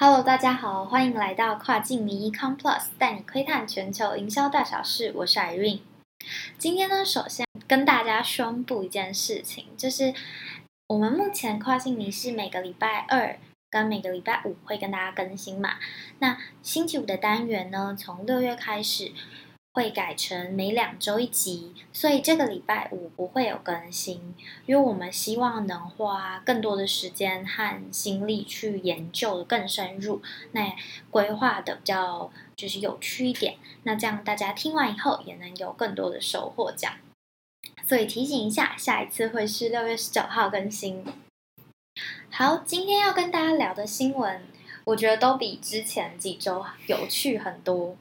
[0.00, 5.12] Hello，大家好，欢迎来到跨境迷 Complus，带你窥探全球营销大小事。
[5.12, 5.80] 我是 Irene。
[6.56, 10.14] 今天呢，首先跟大家宣布一件事情，就是
[10.86, 15.70] 我们目前跨境迷是每个礼拜二跟每个礼拜五会跟大家更新嘛。
[16.20, 19.10] 那星期五的单元呢，从六月开始。
[19.78, 24.34] 会改成每两周一集，所以这个礼拜五不会有更新，
[24.66, 30.20] 因为我们希望能花更多的时间和心力去研究的更深入，
[30.50, 30.74] 那
[31.12, 36.72] 规划的比较就是有趣一点，那这样大家听完以后也能有更多的收获。
[36.76, 36.96] 这样，
[37.86, 41.04] 所以提醒一下，下一次会是六月十九号更新。
[42.32, 44.42] 好，今天要跟大家聊的新闻，
[44.86, 47.96] 我觉得都比之前几周有趣很多。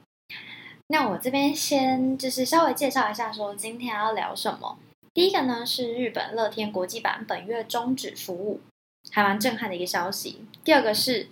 [0.90, 4.78] 那我这边先就是稍微介绍一下，说今天要聊什么。
[5.14, 8.62] 第一个呢是日本乐天国际版本月终止服务，
[9.12, 10.46] 还蛮震撼的一个消息。
[10.64, 11.28] 第二个是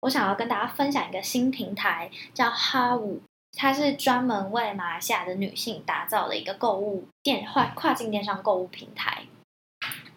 [0.00, 3.20] 我想要跟大家分享一个新平台，叫哈五，
[3.52, 9.24] 它是专门为马来西亚的女性打造的一个购物电跨跨境电商购物平台。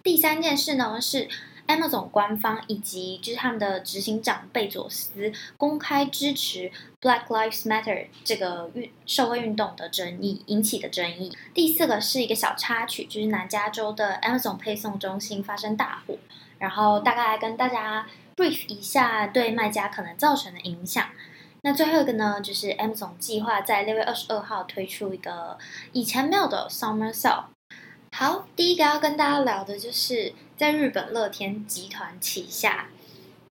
[0.01, 1.27] 第三件事呢是。
[1.65, 6.69] Amazon 官方以及就是他们的执行长贝佐斯公开支持
[7.03, 11.35] Black Lives Matter 这个运社会运动的争议引起的争议。
[11.53, 16.17] 第四个是一个小插曲，就是南加州的 Amazon 配送中心发生大火，
[16.59, 21.05] 然后大概跟大家 brief 一下对卖家可能造成的影响。
[21.65, 25.57] 那最后一个呢，就是 Amazon 计划在六月二十二号推出一个
[25.91, 27.43] 以前没有的 Summer Sale。
[28.11, 32.87] 好，第一个要跟大家聊的就是在日本乐天集团旗下，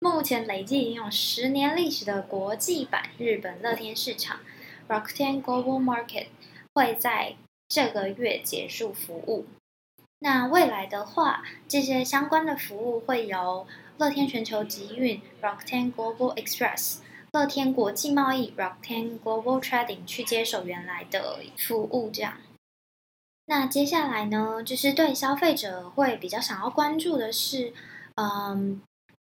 [0.00, 4.40] 目前累计已经有十年历史的国际版日本乐天市场
[4.88, 6.26] Rakuten Global Market
[6.72, 7.34] 会在
[7.68, 9.46] 这个月结束服务。
[10.20, 13.66] 那未来的话，这些相关的服务会由
[13.98, 16.98] 乐天全球集运 Rakuten Global Express、
[17.32, 22.38] 乐天国际贸易 Rakuten Global Trading 去接手原来的服务，这样。
[23.46, 27.72] 那接下来呢，就是对消费者会比较想要关注的是，
[28.16, 28.82] 嗯，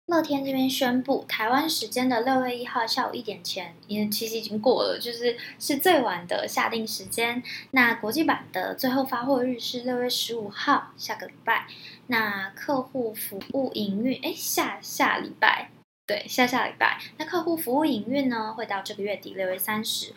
[0.07, 7.43] 乐天这边宣布，台湾时间的六月一号下午一点前，因为其实已经过了，就是是最晚的下定时间。
[7.71, 11.67] 那国际版的最后发货日是六月十五号，下个礼拜。
[12.09, 15.71] 那客户服务营运，哎，下下礼拜，
[16.07, 17.01] 对，下下礼拜。
[17.17, 20.13] 那客户服务营运呢，会到这个月底六月三十。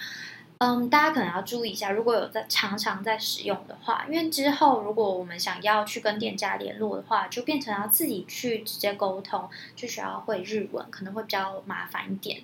[0.59, 12.41] 嗯，大家可能要注意一下，如果有在常常在使用的话，因为之后如果我们想要去跟店家联络的话，就变成要自己去直接沟通，就需要会日文，可能会比较麻烦一点。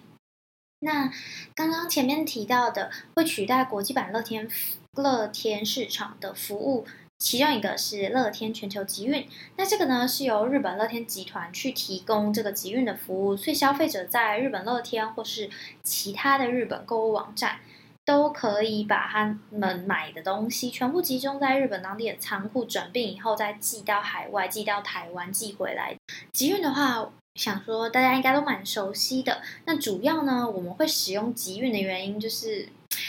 [0.81, 1.11] 那
[1.55, 4.47] 刚刚前面提到的会取代国际版乐天
[4.91, 6.85] 乐天市场的服务，
[7.17, 15.49] 其中一个是乐天全球集运，那这个呢是由日本乐天集团去提供这个集运的服务，所以消费者在日本乐天或是
[15.81, 17.59] 其他的日本购物网站。
[18.05, 25.95] 都可以把他们买的东西全部集中在日本当地的仓库，转运以后再寄到海外，寄到台湾，寄回来。
[26.33, 29.41] 集运的话，想说大家应该都蛮熟悉的。
[29.65, 32.67] 那主要呢，我们会使用集运的原因，就是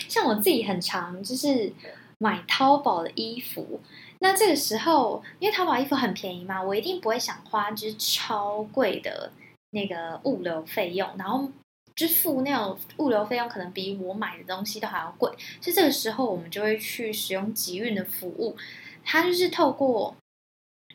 [0.09, 1.73] 像我自己很常就是
[2.19, 3.81] 买淘宝的衣服。
[4.21, 9.33] 那这个时候，因为淘宝衣服很便宜嘛，我一定不会想花就是超贵的
[9.71, 11.51] 那个物流费用，然后。
[11.97, 18.57] 就付那种物流费用，可能比我买的东西都还要贵，所以这个时候我们就会去使用集运的服务。
[19.05, 20.17] 它就是透过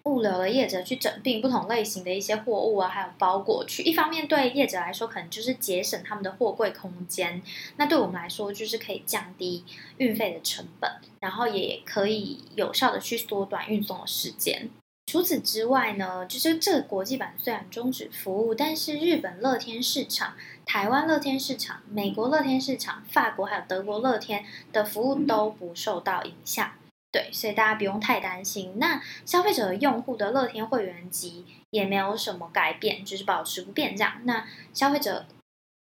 [0.05, 3.83] 物流的业者去整并不同类型的一些货物啊，还有包裹去。
[3.83, 7.41] 一方面对业者来说，可能就是节省他们的货柜空间；
[7.77, 9.63] 那对我们来说，就是可以降低
[9.97, 10.89] 运费的成本，
[11.19, 14.69] 然后也可以有效的去缩短运送的时间。
[15.09, 20.35] 除此之外呢，就是这个国际版虽然终止服务，但是日本乐天市场、
[20.67, 26.73] 台湾乐天市场、美国乐天市场、法国还有德国乐天的服务都不受到影响。
[27.11, 28.73] 对，所以大家不用太担心。
[28.77, 34.13] 那消费者用户的乐天会员级也没有什么改变，就是保持不变这样。
[34.25, 34.45] 那
[34.75, 35.25] 消费者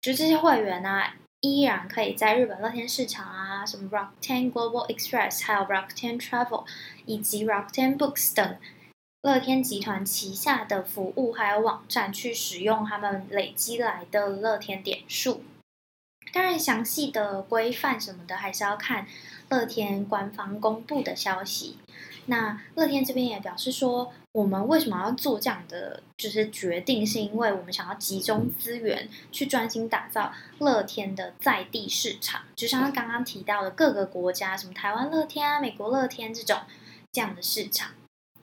[0.00, 1.02] 就这些会员呢，
[1.40, 6.64] 依然可以在日本乐天市场啊，什么 Rakuten Global Express，还有 Rakuten Travel
[7.06, 8.56] 以及 Rakuten Books 等。
[9.26, 15.42] 乐天集团旗下的服务还有网站去使用他们累积来的乐天点数，
[16.32, 19.04] 当然详细的规范什么的还是要看
[19.48, 21.76] 乐天官方公布的消息。
[22.26, 36.60] 那乐天这边也表示说，我们为什么要做这样的就是决定，是因为我们想要集中资源去专心打造乐天的在地市场，就像刚刚提到的各个国家，什么台湾乐天啊、美国乐天这种
[37.10, 37.90] 这样的市场。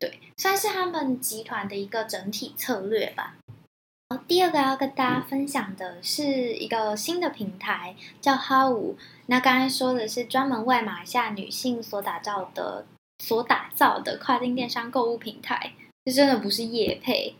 [0.04, 3.38] 对，算是他们集团的一个整体策略吧。
[4.28, 8.98] 第二个要跟大家分享的是一个新的平台，叫哈五。
[9.28, 12.86] 那刚才说的是专门为马来西亚女性所打造的、
[13.20, 15.72] 所打造的跨境电商购物平台，
[16.04, 17.36] 这真的不是业配，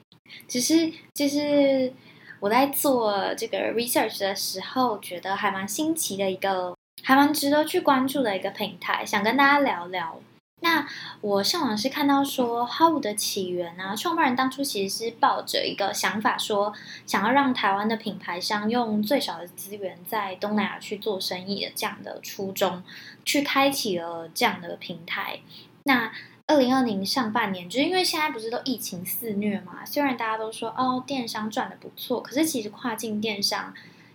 [0.48, 1.92] 只是就是
[2.40, 6.74] 我在做这个 research 的时候，觉得还蛮新奇的一个，
[7.04, 10.18] 还蛮值得去关注的一个平台，想跟大家聊聊。
[10.64, 10.88] 那
[11.20, 16.74] 我上网是看到说，How 的起源啊，创办人当初其实是抱着一个想法，说
[17.06, 22.82] 想要让台湾的品牌商用最少的资源在东南亚去做生意的这样的初衷，
[23.26, 25.42] 去开启了这样的平台。
[25.84, 26.10] 那
[26.48, 33.74] 二零二零上半年，就是因为现在不是都疫情肆虐嘛，虽然大家都说哦电商赚的不错，可是其实跨境电商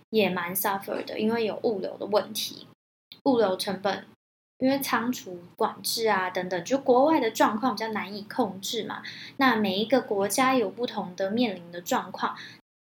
[0.09, 2.65] 也蛮 suffer 的，因为有物流的问题，
[3.25, 4.05] 物流成本。
[4.59, 9.01] 因为仓储管制啊等等，就国外的状况比较难以控制嘛。
[9.37, 12.37] 那每一个国家有不同的面临的状况。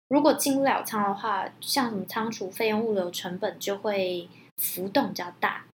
[0.08, 5.64] 如果进不了仓的话，像什么仓储费用、物流成本就会浮动比较大。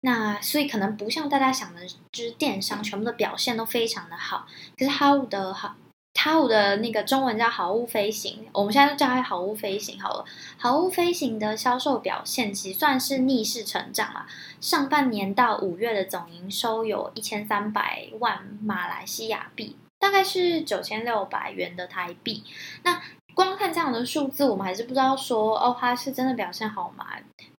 [0.00, 4.46] 那所以可能不像大家想的，就是电商全部的表现都非常的好。
[4.78, 5.76] 可是哈物的好。
[6.20, 10.24] 它五的那个中文叫好物飞行，我们现在就叫它好物飞行好了。
[10.56, 14.26] 好物飞行的销售表现其实算是逆势成长啊。
[14.60, 22.42] 上半年到五月的总营收有一千三百万马来西亚币，大概是九千六百元的台币。
[22.82, 23.00] 那
[23.38, 27.06] 光看这样的数字，我们还是不知道说哦，它是真的表现好吗？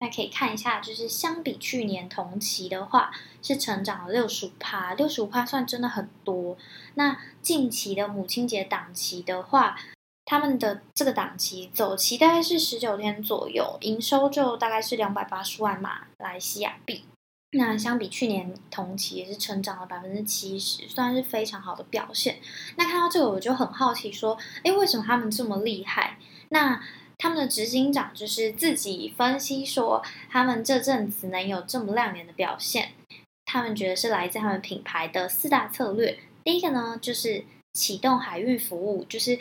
[0.00, 6.56] 那可以看一下，就是相比去年同期的话，是成长了六十五趴，六十五趴算真的很多。
[6.94, 9.78] 那近期的母亲节档期的话，
[10.24, 17.04] 他们的这个档期走期大概是十九天左右，营收就大概是两百八十万马来西亚币。
[17.52, 22.38] 那相比去年同期也是成长了百分之七十，算是非常好的表现。
[22.76, 26.18] 那看到这个我就很好奇，说，哎，为什么他们这么厉害？
[26.50, 26.78] 那
[27.16, 32.90] 他们的执行长就是自己分析说，他们这阵子能有这么亮眼的表现，
[33.46, 36.18] 他们觉得是来自他们品牌的四大策略。
[36.44, 39.38] 第一个呢，就是启动海运服务，就是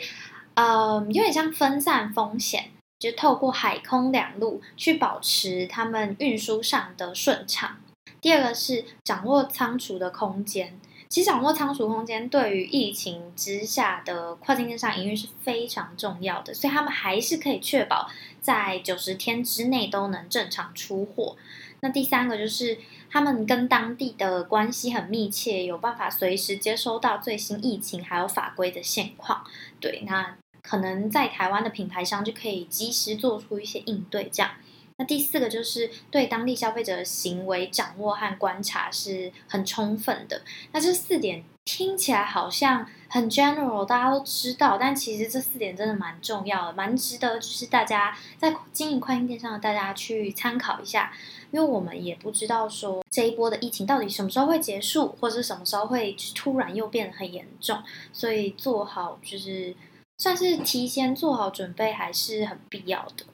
[0.54, 7.76] 呃，有点像分散风险，就透过海空两路去保持他们运输上的顺畅。
[8.20, 10.78] 第二个是掌握仓储的空间，
[11.08, 18.08] 其实掌握仓储空间对于疫情之下的跨境电商营运是非常重要的，所以他们还是可以确保
[18.40, 21.36] 在九十天之内都能正常出货。
[21.80, 22.76] 那第三个就是
[23.08, 29.44] 他们跟当地的关系很密切，有办法随时接收到最新疫情还有法规的现况。
[29.78, 34.50] 对，那可能在台湾的品牌商就可以及时做出一些应对，这样。
[34.98, 40.42] 那第四个就是对当地消费者的行为掌握和观察是很充分的。
[40.72, 51.12] 那这四点听起来好像很 general，大家都知道，但其实这四点真的蛮重要的，蛮值得就是大家在经营跨境电商的大家去参考一下。
[51.50, 59.74] 因为我们也不知道说这一波的疫情到底什么时候会结束，或者什么时候会突然又变得很严重，所以做好就是
[60.18, 63.24] 算是提前做好准备还是很必要的。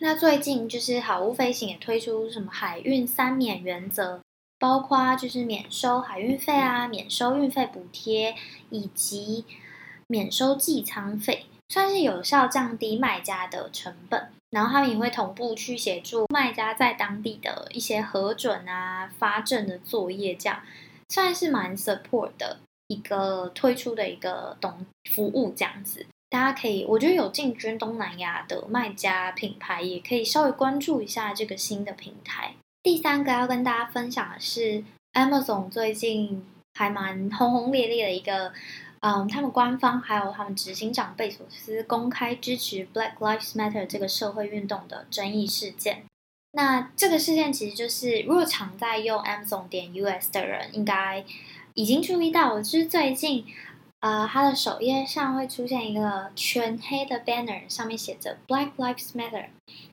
[0.00, 4.20] 那最近就是好物飞行也推出什么海运三免原则，
[4.58, 8.34] 包括就是免收海运费啊，免收运费补贴，
[8.70, 9.44] 以及
[10.08, 14.28] 免收寄仓费，算是有效降低卖家的成本。
[14.50, 20.60] 然后他们也会同步去协助卖家在当地的一些核准啊、发证的作业，这样
[21.08, 26.06] 算是蛮 support 的一个推出的一个东服务这样子。
[26.34, 32.56] 大家可以，我觉得有进军东南亚的卖家品牌，也可以稍微关注一下这个新的平台。
[32.82, 38.52] 第三个要跟大家分享的是，Amazon 最近还蛮轰轰烈烈的一个，
[38.98, 46.02] 嗯，他们官方还有他们执行长贝索斯公开支持 Black Lives Matter 这个社会运动的争议事件。
[46.50, 51.24] 那这个事件其实就是，如果常在用 Amazon 点 US 的人，应该
[51.74, 53.44] 已经注意到，就是最近。
[54.04, 59.46] 呃，它的首页上会出现一个全黑的 banner，上面写着 Black Lives Matter。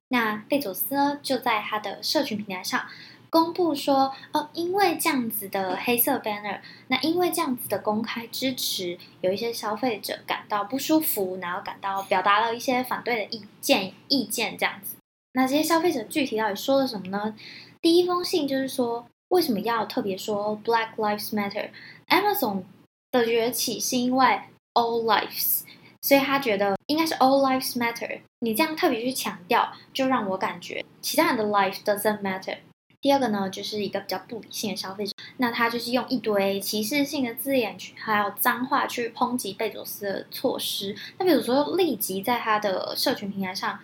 [0.10, 2.84] 那贝佐斯呢，就在他的社群平台上
[3.30, 14.98] 公布说，哦，因为这样子的黑色 banner，那因为这样子的公开支持，有一些消费者感到不舒服，然后感到表达了一些反对的意见，意见这样子。
[15.32, 17.34] 那这些消费者具体到底说了什么呢？
[17.82, 22.64] 第一封信就是说，为什么要特别说 Black Lives Matter？Amazon。
[23.12, 24.40] 的崛起是因为
[24.74, 25.62] all lives，
[26.02, 28.22] 所以他觉得应该是 all lives matter。
[28.40, 32.58] 你这样特别去强调，就让我感觉其他人的 life doesn't matter。
[33.02, 40.96] 第二个呢，就是一个比较不理性的消费者，那他就是用一堆歧视性的字眼去，还有脏话去抨击贝佐斯的措施。
[41.18, 43.80] 那比如说，立即在他的社群平台上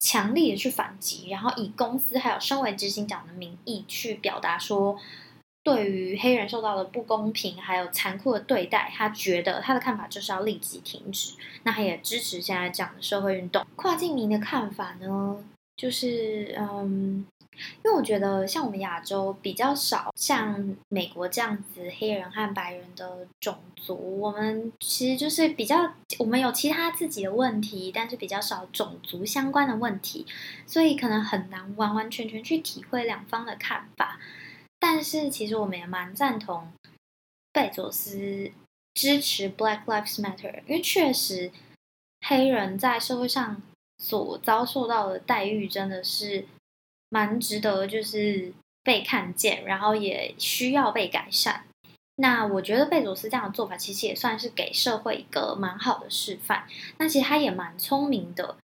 [0.00, 4.98] 强力的去反击，然后以公司还有身为执行长的名义去表达说，
[5.66, 11.34] 对于黑人受到的不公平还有残酷的对待，他觉得他的看法就是要立即停止。
[11.64, 13.66] 那他也支持现在这样的社会运动。
[13.74, 15.44] 跨境民的看法呢，
[15.76, 17.26] 就是嗯。
[17.82, 30.26] 因为我觉得，像我们亚洲比较少像美国这样子黑人和白人的种族，我们其实就是比较，我们有其他自己的问题，但是比较少种族相关的问题，
[30.66, 34.20] 所以可能很难完完全全去体会两方的看法。
[34.88, 36.70] 但是其实我们也蛮赞同
[37.52, 38.52] 贝佐斯
[38.94, 41.50] 支持 Black Lives Matter，因为确实
[42.20, 43.60] 黑人在社会上
[43.98, 46.46] 所遭受到的待遇真的是。
[47.08, 48.52] 蛮值得，就是
[48.82, 51.64] 被看见，然后也需要被改善。
[52.16, 56.66] 那我觉得贝佐斯这样的做法，其实也算是给社会一个蛮好的示范。
[56.98, 58.56] 那其实他也蛮聪明的，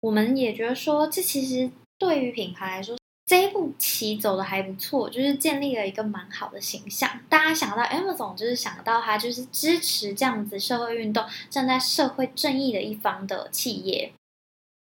[0.00, 2.98] 我们也觉得说，这其实对于品牌来说，
[3.30, 7.08] 这一步棋走的还不错，就是建立了一个蛮好的形象。
[7.28, 14.12] 大家想到 Amazon，就是想到他就是支持这样子社会运动，站在社会正义的一方的企业。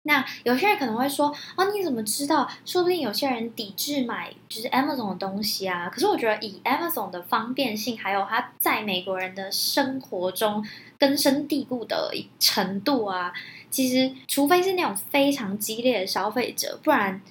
[0.01, 2.49] 那有些人可能会说：“哦，你怎么知道？
[2.65, 10.65] 说不定有些人抵制买就是 Amazon 的东西啊。”可是我觉得，以 Amazon 的方便性，还有它在美国人的生活中
[10.97, 13.31] 根深蒂固的程度啊，
[13.69, 17.21] 其实除非是那种非常激烈的消费者，不然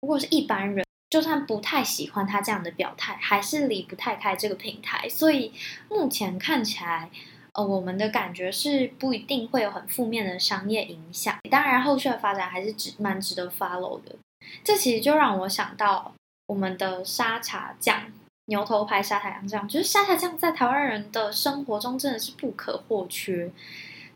[0.00, 5.08] 如果是一般人，就算不太喜欢他这样的表态，还是离不太开这个平台。
[5.08, 5.52] 所以
[5.88, 7.10] 目前看起来。
[7.52, 14.14] 呃，我们的感觉是不一定会有很负面的商业影响，当然后续的发展还是值蛮值得 follow 的。
[14.62, 16.14] 这其实就让我想到
[16.46, 18.04] 我们的沙茶酱、
[18.44, 23.50] 牛头牌沙茶酱，就是沙茶酱在台湾人的生活中真的是不可或缺。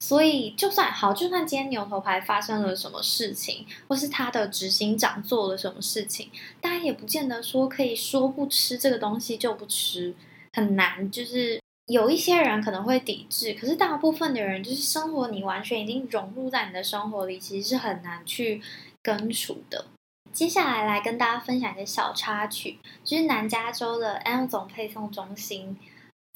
[0.06, 6.28] 所以就算好，就算今天牛头牌发生了什么事情，或是他的执行长做了什么事情，
[6.60, 10.14] 大家也不见得说可以说不吃这个东西就不吃，
[10.52, 11.58] 很难，就是。
[11.86, 18.62] 有一些人可能会抵制，可是大部分的人就是生活，你完全已经融入在你的生活里，其实是很难去
[19.02, 19.84] 根除的。
[20.32, 25.76] 接下来来跟大家分享一个小插曲，就是南加州的 M 总配送中心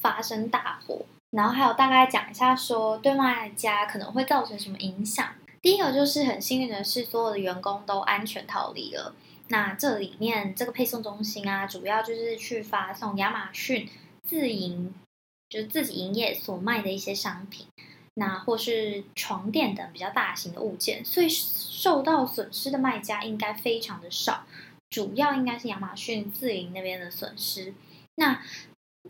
[0.03, 5.35] 发生大火，然后还有大概讲一下说对卖家可能会造成什么影响。
[5.61, 9.15] 第一个就是很幸运的是，所有的员工都安全逃离了。
[9.49, 13.89] 那这里面这个配送中心啊，主要就是去发送亚马逊
[14.25, 14.95] 自营。
[15.51, 17.67] 就是自己营业所卖的一些商品，
[18.13, 24.45] 那或是床垫等比较大型的物件，所以受到损失的卖家应该非常的少，
[24.91, 27.73] 主要应该是亚马逊自营那边的损失。
[28.17, 28.43] 那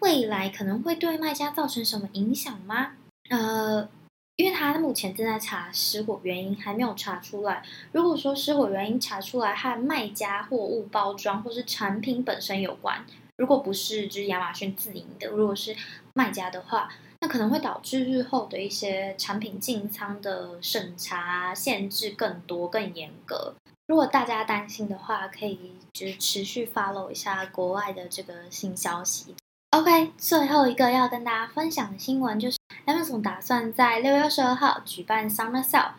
[0.01, 2.93] 未来可能会对卖家造成什么影响吗？
[3.31, 3.89] 呃，
[4.37, 7.63] 因为他目前正在查失火原因，还没有查出来。
[7.93, 13.05] 如果说失火原因查出来和卖家货物包装或是产品本身有关。
[13.37, 15.77] 如果不是就是亚马逊自营的，如果是
[16.15, 16.89] 卖家的话，
[17.21, 23.55] 那可能会导致日后的一些产品进仓的审查限制更多、更严格。
[23.87, 29.35] 如果大家担心的话，可以就是持续 follow 一下国外的这个新消息。
[29.79, 35.93] OK，最后一个要跟大家分享的新闻就是 Amazon 打算在六月二十二号举办 Summer Sale。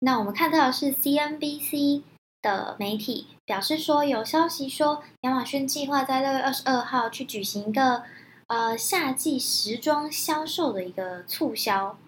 [0.00, 2.02] 那我们看到的是 CNBC。
[2.40, 8.04] 的媒体表示说，有消息说亚马逊计划在六月二十二号去举行一个
[8.46, 11.98] 呃夏季时装销售的一个促销。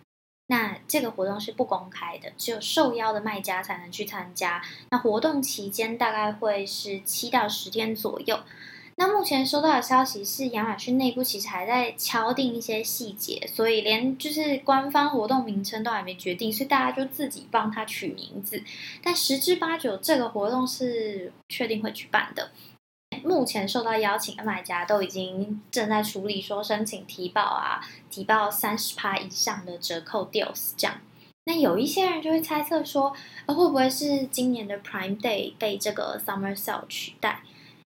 [0.47, 4.63] 那这个活动是不公开的，只有受邀的卖家才能去参加。
[4.91, 8.39] 那活动期间大概会是七到十天左右。
[9.01, 18.63] 那目前收到的消息是，亚马逊内部其实还在敲定一些细节，所以连就是官方活动名称都还没决定，所以大家就自己帮他取名字。
[19.03, 22.51] 但十之八九，这个活动是确定会举办的。
[23.25, 27.81] 目前受到邀请的买家都已经正在处理，说申请提报啊，
[28.11, 31.01] 提报三十趴以上的折扣 deals 这样。
[31.47, 33.15] 那有一些人就会猜测说，
[33.47, 37.41] 呃会不会是今年的 Prime Day 被这个 Summer Sale 取代？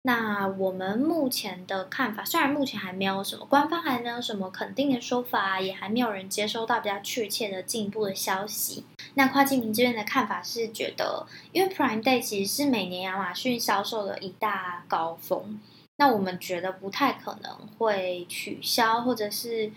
[0.07, 8.85] 那我们目前的看法，虽然目前还没有什么官方还没有什么肯定的说法，也还没有人接收到比较确切的进一步的消息。
[9.15, 15.59] 那跨境民这边的看法是觉得，因为 Prime Day 其实是每年亚马逊销售的一大高峰，
[15.97, 19.73] 那我们觉得不太可能会取消，或者是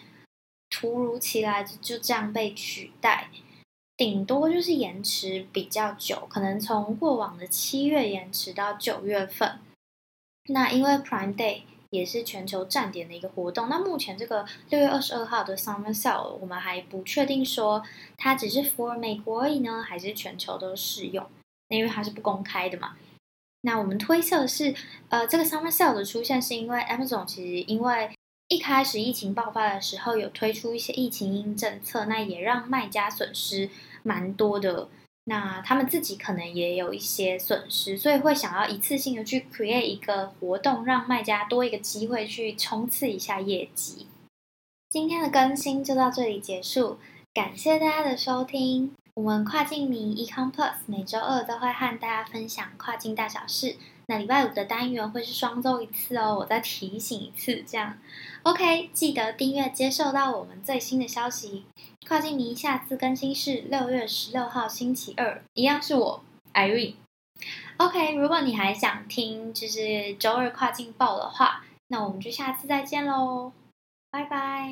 [0.69, 3.29] 突如其来就这样被取代，
[3.95, 9.59] 顶多就是延迟比较久，可能从过往的七月延迟到九月份。
[10.47, 13.69] 那因为 Prime Day 也是全球站点的一个活动。
[13.69, 17.83] 那目前这个六月二十二号的 Summer Sale，我们还不确定说
[18.17, 21.25] 它只是 for 美国而已呢，还是全球都适用？
[21.69, 22.95] 因为它是不公开的嘛。
[23.61, 24.73] 那我们推测是，
[25.09, 28.11] 呃，这个 Summer Sale 的出现是因为 Amazon 其实因为
[28.47, 33.69] 一开始疫情爆发的时候有推出一些疫情因政策，那也让卖家损失
[34.03, 34.87] 蛮多的。
[35.29, 44.07] 那他们自己可能也有一些损失，所以会想要一次性的去 create 一个活动，让卖家多一个机会去冲刺一下业绩。
[44.89, 46.97] 今天的更新就到这里结束，
[47.33, 48.93] 感谢大家的收听。
[49.15, 53.75] 我们跨境迷 Econ Plus 每周二都会和大家分享跨境大小事。
[54.09, 57.97] 那礼拜五的单元会是双周一次哦，我再提醒一次，这样
[58.43, 61.65] OK，记得订阅，接受到我们最新的消息。
[62.07, 66.23] 跨境迷下次更新是六月十六号星期二，一样是我
[66.53, 66.95] Irene。
[67.75, 73.51] OK，如果你还想听就是周二跨境报的话，那我们就下次再见喽，
[74.09, 74.71] 拜拜。